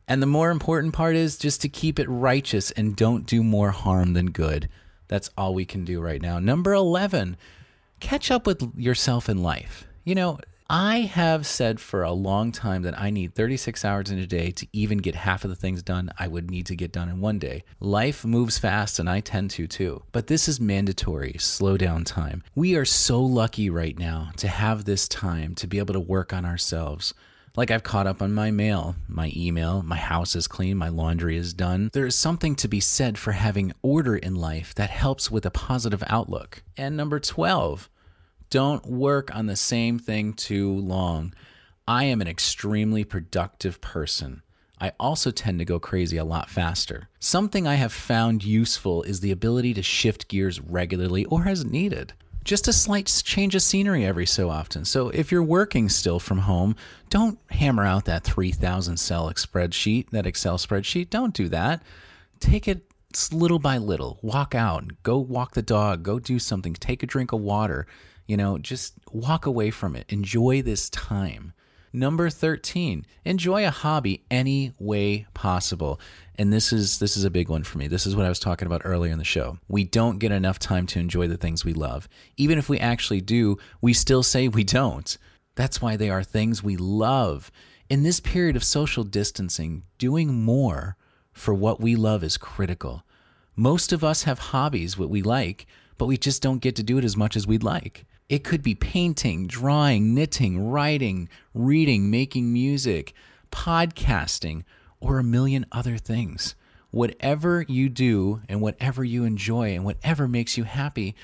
And 0.06 0.20
the 0.20 0.26
more 0.26 0.50
important 0.50 0.92
part 0.92 1.16
is 1.16 1.38
just 1.38 1.62
to 1.62 1.70
keep 1.70 1.98
it 1.98 2.06
righteous 2.10 2.70
and 2.72 2.94
don't 2.94 3.24
do 3.24 3.42
more 3.42 3.70
harm 3.70 4.12
than 4.12 4.26
good. 4.26 4.68
That's 5.06 5.30
all 5.38 5.54
we 5.54 5.64
can 5.64 5.86
do 5.86 6.02
right 6.02 6.20
now. 6.20 6.38
Number 6.38 6.74
11, 6.74 7.38
catch 7.98 8.30
up 8.30 8.46
with 8.46 8.62
yourself 8.76 9.30
in 9.30 9.42
life. 9.42 9.86
You 10.04 10.14
know, 10.14 10.38
I 10.70 11.00
have 11.00 11.46
said 11.46 11.80
for 11.80 12.02
a 12.02 12.12
long 12.12 12.52
time 12.52 12.82
that 12.82 13.00
I 13.00 13.08
need 13.08 13.34
36 13.34 13.86
hours 13.86 14.10
in 14.10 14.18
a 14.18 14.26
day 14.26 14.50
to 14.50 14.66
even 14.70 14.98
get 14.98 15.14
half 15.14 15.42
of 15.42 15.48
the 15.48 15.56
things 15.56 15.82
done 15.82 16.10
I 16.18 16.28
would 16.28 16.50
need 16.50 16.66
to 16.66 16.76
get 16.76 16.92
done 16.92 17.08
in 17.08 17.22
one 17.22 17.38
day. 17.38 17.64
Life 17.80 18.22
moves 18.22 18.58
fast 18.58 18.98
and 18.98 19.08
I 19.08 19.20
tend 19.20 19.50
to 19.52 19.66
too. 19.66 20.02
But 20.12 20.26
this 20.26 20.46
is 20.46 20.60
mandatory 20.60 21.36
slow 21.38 21.78
down 21.78 22.04
time. 22.04 22.42
We 22.54 22.76
are 22.76 22.84
so 22.84 23.18
lucky 23.22 23.70
right 23.70 23.98
now 23.98 24.32
to 24.36 24.48
have 24.48 24.84
this 24.84 25.08
time 25.08 25.54
to 25.54 25.66
be 25.66 25.78
able 25.78 25.94
to 25.94 26.00
work 26.00 26.34
on 26.34 26.44
ourselves. 26.44 27.14
Like 27.56 27.70
I've 27.70 27.82
caught 27.82 28.06
up 28.06 28.20
on 28.20 28.34
my 28.34 28.50
mail, 28.50 28.94
my 29.08 29.32
email, 29.34 29.82
my 29.82 29.96
house 29.96 30.36
is 30.36 30.46
clean, 30.46 30.76
my 30.76 30.90
laundry 30.90 31.38
is 31.38 31.54
done. 31.54 31.88
There 31.94 32.04
is 32.04 32.14
something 32.14 32.54
to 32.56 32.68
be 32.68 32.80
said 32.80 33.16
for 33.16 33.32
having 33.32 33.72
order 33.80 34.16
in 34.16 34.34
life 34.34 34.74
that 34.74 34.90
helps 34.90 35.30
with 35.30 35.46
a 35.46 35.50
positive 35.50 36.04
outlook. 36.08 36.62
And 36.76 36.94
number 36.94 37.18
12, 37.18 37.88
don't 38.50 38.86
work 38.86 39.34
on 39.34 39.46
the 39.46 39.56
same 39.56 39.98
thing 39.98 40.32
too 40.32 40.72
long. 40.72 41.34
I 41.86 42.04
am 42.04 42.20
an 42.20 42.28
extremely 42.28 43.04
productive 43.04 43.80
person. 43.80 44.42
I 44.80 44.92
also 45.00 45.30
tend 45.30 45.58
to 45.58 45.64
go 45.64 45.80
crazy 45.80 46.16
a 46.16 46.24
lot 46.24 46.48
faster. 46.48 47.08
Something 47.18 47.66
I 47.66 47.74
have 47.74 47.92
found 47.92 48.44
useful 48.44 49.02
is 49.02 49.20
the 49.20 49.32
ability 49.32 49.74
to 49.74 49.82
shift 49.82 50.28
gears 50.28 50.60
regularly 50.60 51.24
or 51.26 51.48
as 51.48 51.64
needed. 51.64 52.12
Just 52.44 52.68
a 52.68 52.72
slight 52.72 53.22
change 53.24 53.54
of 53.54 53.62
scenery 53.62 54.06
every 54.06 54.24
so 54.24 54.48
often. 54.48 54.84
So 54.84 55.08
if 55.10 55.32
you're 55.32 55.42
working 55.42 55.88
still 55.88 56.20
from 56.20 56.38
home, 56.38 56.76
don't 57.10 57.38
hammer 57.50 57.84
out 57.84 58.04
that 58.06 58.24
3,000 58.24 58.96
cell 58.96 59.30
spreadsheet, 59.32 60.10
that 60.10 60.26
Excel 60.26 60.56
spreadsheet. 60.56 61.10
Don't 61.10 61.34
do 61.34 61.48
that. 61.48 61.82
Take 62.40 62.68
it 62.68 62.84
little 63.32 63.58
by 63.58 63.78
little. 63.78 64.18
Walk 64.22 64.54
out, 64.54 64.84
go 65.02 65.18
walk 65.18 65.54
the 65.54 65.62
dog, 65.62 66.02
go 66.02 66.18
do 66.18 66.38
something, 66.38 66.74
take 66.74 67.02
a 67.02 67.06
drink 67.06 67.32
of 67.32 67.40
water 67.40 67.86
you 68.28 68.36
know, 68.36 68.58
just 68.58 68.94
walk 69.10 69.46
away 69.46 69.70
from 69.70 69.96
it. 69.96 70.04
Enjoy 70.10 70.62
this 70.62 70.88
time. 70.90 71.52
Number 71.92 72.28
13, 72.28 73.06
enjoy 73.24 73.66
a 73.66 73.70
hobby 73.70 74.22
any 74.30 74.74
way 74.78 75.26
possible. 75.32 75.98
And 76.36 76.52
this 76.52 76.70
is 76.70 76.98
this 76.98 77.16
is 77.16 77.24
a 77.24 77.30
big 77.30 77.48
one 77.48 77.64
for 77.64 77.78
me. 77.78 77.88
This 77.88 78.06
is 78.06 78.14
what 78.14 78.26
I 78.26 78.28
was 78.28 78.38
talking 78.38 78.66
about 78.66 78.82
earlier 78.84 79.10
in 79.10 79.18
the 79.18 79.24
show. 79.24 79.58
We 79.68 79.84
don't 79.84 80.18
get 80.18 80.30
enough 80.30 80.58
time 80.58 80.86
to 80.88 81.00
enjoy 81.00 81.26
the 81.26 81.38
things 81.38 81.64
we 81.64 81.72
love. 81.72 82.06
Even 82.36 82.58
if 82.58 82.68
we 82.68 82.78
actually 82.78 83.22
do, 83.22 83.56
we 83.80 83.94
still 83.94 84.22
say 84.22 84.46
we 84.46 84.64
don't. 84.64 85.16
That's 85.54 85.80
why 85.80 85.96
they 85.96 86.10
are 86.10 86.22
things 86.22 86.62
we 86.62 86.76
love. 86.76 87.50
In 87.88 88.02
this 88.02 88.20
period 88.20 88.54
of 88.54 88.62
social 88.62 89.02
distancing, 89.02 89.84
doing 89.96 90.34
more 90.34 90.96
for 91.32 91.54
what 91.54 91.80
we 91.80 91.96
love 91.96 92.22
is 92.22 92.36
critical. 92.36 93.02
Most 93.56 93.92
of 93.92 94.04
us 94.04 94.24
have 94.24 94.38
hobbies 94.38 94.98
what 94.98 95.08
we 95.08 95.22
like, 95.22 95.66
but 95.96 96.06
we 96.06 96.18
just 96.18 96.42
don't 96.42 96.60
get 96.60 96.76
to 96.76 96.82
do 96.82 96.98
it 96.98 97.04
as 97.04 97.16
much 97.16 97.34
as 97.34 97.46
we'd 97.46 97.62
like. 97.62 98.04
It 98.28 98.44
could 98.44 98.62
be 98.62 98.74
painting, 98.74 99.46
drawing, 99.46 100.14
knitting, 100.14 100.70
writing, 100.70 101.28
reading, 101.54 102.10
making 102.10 102.52
music, 102.52 103.14
podcasting, 103.50 104.64
or 105.00 105.18
a 105.18 105.24
million 105.24 105.64
other 105.72 105.96
things. 105.96 106.54
Whatever 106.90 107.64
you 107.68 107.88
do 107.88 108.42
and 108.48 108.60
whatever 108.60 109.02
you 109.02 109.24
enjoy 109.24 109.74
and 109.74 109.84
whatever 109.84 110.28
makes 110.28 110.58
you 110.58 110.64
happy, 110.64 111.14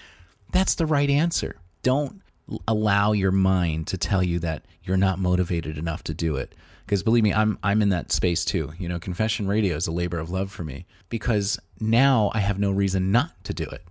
that's 0.50 0.74
the 0.74 0.86
right 0.86 1.10
answer. 1.10 1.56
Don't 1.82 2.22
allow 2.66 3.12
your 3.12 3.32
mind 3.32 3.86
to 3.88 3.98
tell 3.98 4.22
you 4.22 4.38
that 4.38 4.64
you're 4.82 4.96
not 4.96 5.18
motivated 5.18 5.76
enough 5.76 6.04
to 6.04 6.14
do 6.14 6.36
it 6.36 6.54
because 6.84 7.02
believe 7.02 7.24
me 7.24 7.32
I'm 7.32 7.58
I'm 7.62 7.80
in 7.82 7.88
that 7.90 8.12
space 8.12 8.44
too. 8.44 8.72
You 8.78 8.88
know, 8.88 8.98
confession 8.98 9.46
radio 9.46 9.76
is 9.76 9.86
a 9.86 9.92
labor 9.92 10.18
of 10.18 10.30
love 10.30 10.50
for 10.50 10.64
me 10.64 10.86
because 11.08 11.58
now 11.80 12.30
I 12.34 12.40
have 12.40 12.58
no 12.58 12.70
reason 12.70 13.10
not 13.10 13.42
to 13.44 13.54
do 13.54 13.64
it. 13.64 13.82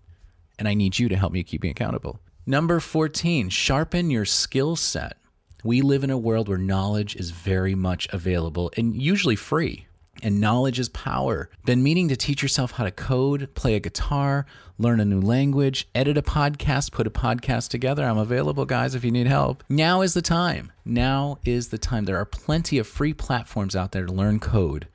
And 0.60 0.68
I 0.68 0.76
need 0.76 1.00
you 1.00 1.10
to 1.10 1.16
help 1.16 1.34
me 1.34 1.44
keep 1.44 1.64
me 1.64 1.70
accountable. 1.70 2.20
Number 2.46 2.82
14, 2.82 3.48
sharpen 3.48 4.12
your 4.12 4.26
skill 4.26 4.76
set. 4.76 5.16
We 5.64 5.82
live 5.82 6.04
in 6.04 6.10
a 6.10 6.18
world 6.18 6.50
where 6.50 6.58
knowledge 6.58 7.16
is 7.16 7.32
very 7.32 7.74
much 7.74 8.10
available 8.12 8.70
and 8.76 9.02
usually 9.02 9.38
free. 9.38 9.88
And 10.22 10.42
knowledge 10.42 10.78
is 10.78 10.90
power. 10.90 11.50
Been 11.64 11.82
meaning 11.82 12.10
to 12.10 12.18
teach 12.18 12.42
yourself 12.42 12.72
how 12.72 12.84
to 12.84 12.92
code, 12.92 13.56
play 13.56 13.76
a 13.76 13.80
guitar, 13.80 14.46
learn 14.78 15.00
a 15.00 15.06
new 15.06 15.22
language, 15.22 15.88
edit 15.96 16.18
a 16.18 16.22
podcast, 16.22 16.92
put 16.92 17.08
a 17.08 17.10
podcast 17.10 17.70
together. 17.70 18.04
I'm 18.04 18.18
available, 18.18 18.66
guys, 18.66 18.94
if 18.94 19.06
you 19.06 19.12
need 19.12 19.28
help. 19.28 19.64
Now 19.70 20.02
is 20.02 20.14
the 20.14 20.22
time. 20.22 20.74
Now 20.84 21.40
is 21.46 21.70
the 21.70 21.78
time. 21.78 22.04
There 22.04 22.18
are 22.18 22.26
plenty 22.26 22.78
of 22.78 22.88
free 22.88 23.14
platforms 23.14 23.74
out 23.74 23.94
there 23.94 24.06
to 24.06 24.12
learn 24.12 24.42
code. 24.42 24.90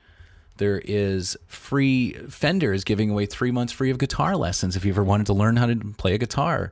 There 0.57 0.83
is 0.85 1.35
free, 1.47 2.13
Fender 2.29 2.73
is 2.73 2.83
giving 2.83 3.09
away 3.09 3.25
three 3.25 3.49
months 3.49 3.73
free 3.73 3.89
of 3.89 3.97
guitar 3.97 4.35
lessons 4.35 4.75
if 4.75 4.85
you 4.85 4.91
ever 4.91 5.03
wanted 5.03 5.25
to 5.27 5.33
learn 5.33 5.55
how 5.55 5.65
to 5.65 5.75
play 5.97 6.13
a 6.13 6.19
guitar. 6.19 6.71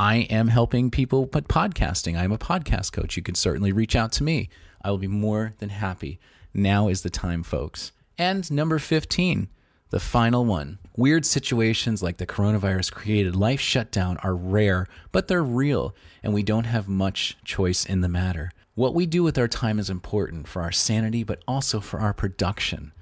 I 0.00 0.26
am 0.30 0.48
helping 0.48 0.90
people 0.90 1.26
put 1.26 1.46
podcasting. 1.46 2.18
I'm 2.18 2.32
a 2.32 2.38
podcast 2.38 2.90
coach. 2.90 3.18
You 3.18 3.22
can 3.22 3.34
certainly 3.34 3.70
reach 3.70 3.94
out 3.94 4.12
to 4.12 4.24
me. 4.24 4.48
I 4.82 4.90
will 4.90 4.96
be 4.96 5.06
more 5.06 5.52
than 5.58 5.68
happy. 5.68 6.18
Now 6.54 6.88
is 6.88 7.02
the 7.02 7.10
time, 7.10 7.42
folks. 7.42 7.92
And 8.16 8.50
number 8.50 8.78
15, 8.78 9.50
the 9.90 10.00
final 10.00 10.46
one. 10.46 10.78
Weird 10.96 11.26
situations 11.26 12.02
like 12.02 12.16
the 12.16 12.26
coronavirus 12.26 12.92
created 12.92 13.36
life 13.36 13.60
shutdown 13.60 14.16
are 14.22 14.34
rare, 14.34 14.86
but 15.12 15.28
they're 15.28 15.44
real, 15.44 15.94
and 16.22 16.32
we 16.32 16.42
don't 16.42 16.64
have 16.64 16.88
much 16.88 17.36
choice 17.44 17.84
in 17.84 18.00
the 18.00 18.08
matter. 18.08 18.52
What 18.74 18.94
we 18.94 19.04
do 19.04 19.22
with 19.22 19.36
our 19.36 19.48
time 19.48 19.78
is 19.78 19.90
important 19.90 20.48
for 20.48 20.62
our 20.62 20.72
sanity, 20.72 21.24
but 21.24 21.42
also 21.46 21.78
for 21.78 22.00
our 22.00 22.14
production. 22.14 22.92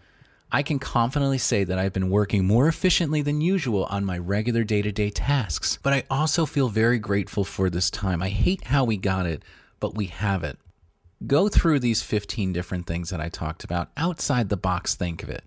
I 0.50 0.62
can 0.62 0.78
confidently 0.78 1.36
say 1.36 1.64
that 1.64 1.78
I've 1.78 1.92
been 1.92 2.08
working 2.08 2.46
more 2.46 2.68
efficiently 2.68 3.20
than 3.20 3.42
usual 3.42 3.84
on 3.86 4.06
my 4.06 4.16
regular 4.16 4.64
day 4.64 4.80
to 4.80 4.90
day 4.90 5.10
tasks, 5.10 5.78
but 5.82 5.92
I 5.92 6.04
also 6.10 6.46
feel 6.46 6.70
very 6.70 6.98
grateful 6.98 7.44
for 7.44 7.68
this 7.68 7.90
time. 7.90 8.22
I 8.22 8.30
hate 8.30 8.64
how 8.64 8.84
we 8.84 8.96
got 8.96 9.26
it, 9.26 9.42
but 9.78 9.94
we 9.94 10.06
have 10.06 10.44
it. 10.44 10.58
Go 11.26 11.48
through 11.48 11.80
these 11.80 12.00
15 12.00 12.54
different 12.54 12.86
things 12.86 13.10
that 13.10 13.20
I 13.20 13.28
talked 13.28 13.62
about 13.62 13.90
outside 13.96 14.48
the 14.48 14.56
box, 14.56 14.94
think 14.94 15.22
of 15.22 15.28
it. 15.28 15.44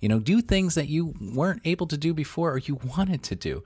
You 0.00 0.08
know, 0.08 0.18
do 0.18 0.40
things 0.40 0.74
that 0.74 0.88
you 0.88 1.14
weren't 1.20 1.60
able 1.64 1.86
to 1.86 1.96
do 1.96 2.12
before 2.12 2.52
or 2.52 2.58
you 2.58 2.80
wanted 2.96 3.22
to 3.24 3.36
do. 3.36 3.62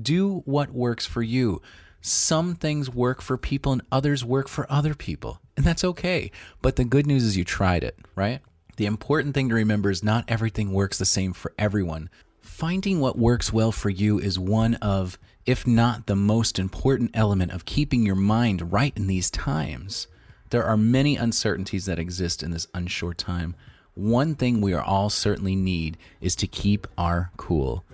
Do 0.00 0.42
what 0.44 0.72
works 0.72 1.06
for 1.06 1.22
you. 1.22 1.62
Some 2.02 2.54
things 2.54 2.90
work 2.90 3.22
for 3.22 3.38
people 3.38 3.72
and 3.72 3.82
others 3.90 4.24
work 4.26 4.48
for 4.48 4.70
other 4.70 4.94
people, 4.94 5.40
and 5.56 5.64
that's 5.64 5.84
okay. 5.84 6.30
But 6.60 6.76
the 6.76 6.84
good 6.84 7.06
news 7.06 7.24
is 7.24 7.36
you 7.36 7.44
tried 7.44 7.82
it, 7.82 7.96
right? 8.14 8.40
The 8.78 8.86
important 8.86 9.34
thing 9.34 9.48
to 9.48 9.56
remember 9.56 9.90
is 9.90 10.04
not 10.04 10.24
everything 10.28 10.72
works 10.72 10.98
the 10.98 11.04
same 11.04 11.32
for 11.32 11.52
everyone. 11.58 12.10
Finding 12.40 13.00
what 13.00 13.18
works 13.18 13.52
well 13.52 13.72
for 13.72 13.90
you 13.90 14.20
is 14.20 14.38
one 14.38 14.76
of, 14.76 15.18
if 15.44 15.66
not 15.66 16.06
the 16.06 16.14
most 16.14 16.60
important 16.60 17.10
element 17.12 17.50
of 17.50 17.64
keeping 17.64 18.06
your 18.06 18.14
mind 18.14 18.72
right 18.72 18.96
in 18.96 19.08
these 19.08 19.32
times. 19.32 20.06
There 20.50 20.62
are 20.62 20.76
many 20.76 21.16
uncertainties 21.16 21.86
that 21.86 21.98
exist 21.98 22.44
in 22.44 22.52
this 22.52 22.68
unsure 22.72 23.14
time. 23.14 23.56
One 23.94 24.36
thing 24.36 24.60
we 24.60 24.74
are 24.74 24.84
all 24.84 25.10
certainly 25.10 25.56
need 25.56 25.98
is 26.20 26.36
to 26.36 26.46
keep 26.46 26.86
our 26.96 27.32
cool. 27.36 27.84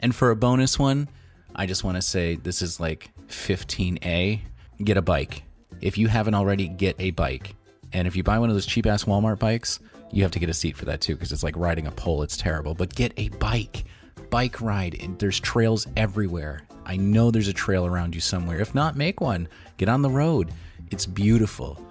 And 0.00 0.12
for 0.12 0.32
a 0.32 0.36
bonus 0.36 0.76
one, 0.76 1.08
I 1.54 1.66
just 1.66 1.84
want 1.84 1.98
to 1.98 2.02
say 2.02 2.34
this 2.34 2.62
is 2.62 2.80
like 2.80 3.12
15A 3.28 4.40
get 4.82 4.96
a 4.96 5.02
bike. 5.02 5.44
If 5.80 5.96
you 5.96 6.08
haven't 6.08 6.34
already, 6.34 6.66
get 6.66 6.96
a 6.98 7.12
bike. 7.12 7.54
And 7.92 8.08
if 8.08 8.16
you 8.16 8.24
buy 8.24 8.40
one 8.40 8.50
of 8.50 8.56
those 8.56 8.66
cheap 8.66 8.86
ass 8.86 9.04
Walmart 9.04 9.38
bikes, 9.38 9.78
you 10.10 10.22
have 10.22 10.32
to 10.32 10.38
get 10.38 10.48
a 10.48 10.54
seat 10.54 10.76
for 10.76 10.84
that 10.86 11.00
too 11.00 11.14
because 11.14 11.32
it's 11.32 11.42
like 11.42 11.56
riding 11.56 11.86
a 11.86 11.90
pole. 11.90 12.22
It's 12.22 12.36
terrible. 12.36 12.74
But 12.74 12.94
get 12.94 13.12
a 13.16 13.28
bike, 13.30 13.84
bike 14.30 14.60
ride. 14.60 15.16
There's 15.18 15.40
trails 15.40 15.86
everywhere. 15.96 16.62
I 16.84 16.96
know 16.96 17.30
there's 17.30 17.48
a 17.48 17.52
trail 17.52 17.86
around 17.86 18.14
you 18.14 18.20
somewhere. 18.20 18.60
If 18.60 18.74
not, 18.74 18.96
make 18.96 19.20
one. 19.20 19.48
Get 19.76 19.88
on 19.88 20.02
the 20.02 20.10
road. 20.10 20.52
It's 20.90 21.06
beautiful. 21.06 21.84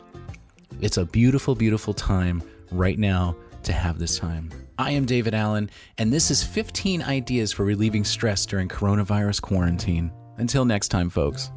It's 0.82 0.98
a 0.98 1.06
beautiful, 1.06 1.56
beautiful 1.56 1.94
time 1.94 2.42
right 2.72 2.98
now 2.98 3.36
to 3.64 3.74
have 3.74 4.00
this 4.00 4.18
time. 4.18 4.50
I 4.78 4.92
am 4.92 5.06
David 5.06 5.34
Allen, 5.34 5.70
and 5.98 6.12
this 6.12 6.30
is 6.30 6.44
15 6.44 7.02
ideas 7.02 7.54
for 7.54 7.64
relieving 7.64 8.04
stress 8.04 8.46
during 8.46 8.68
coronavirus 8.68 9.42
quarantine. 9.42 10.12
Until 10.38 10.66
next 10.66 10.90
time, 10.90 11.10
folks. 11.10 11.50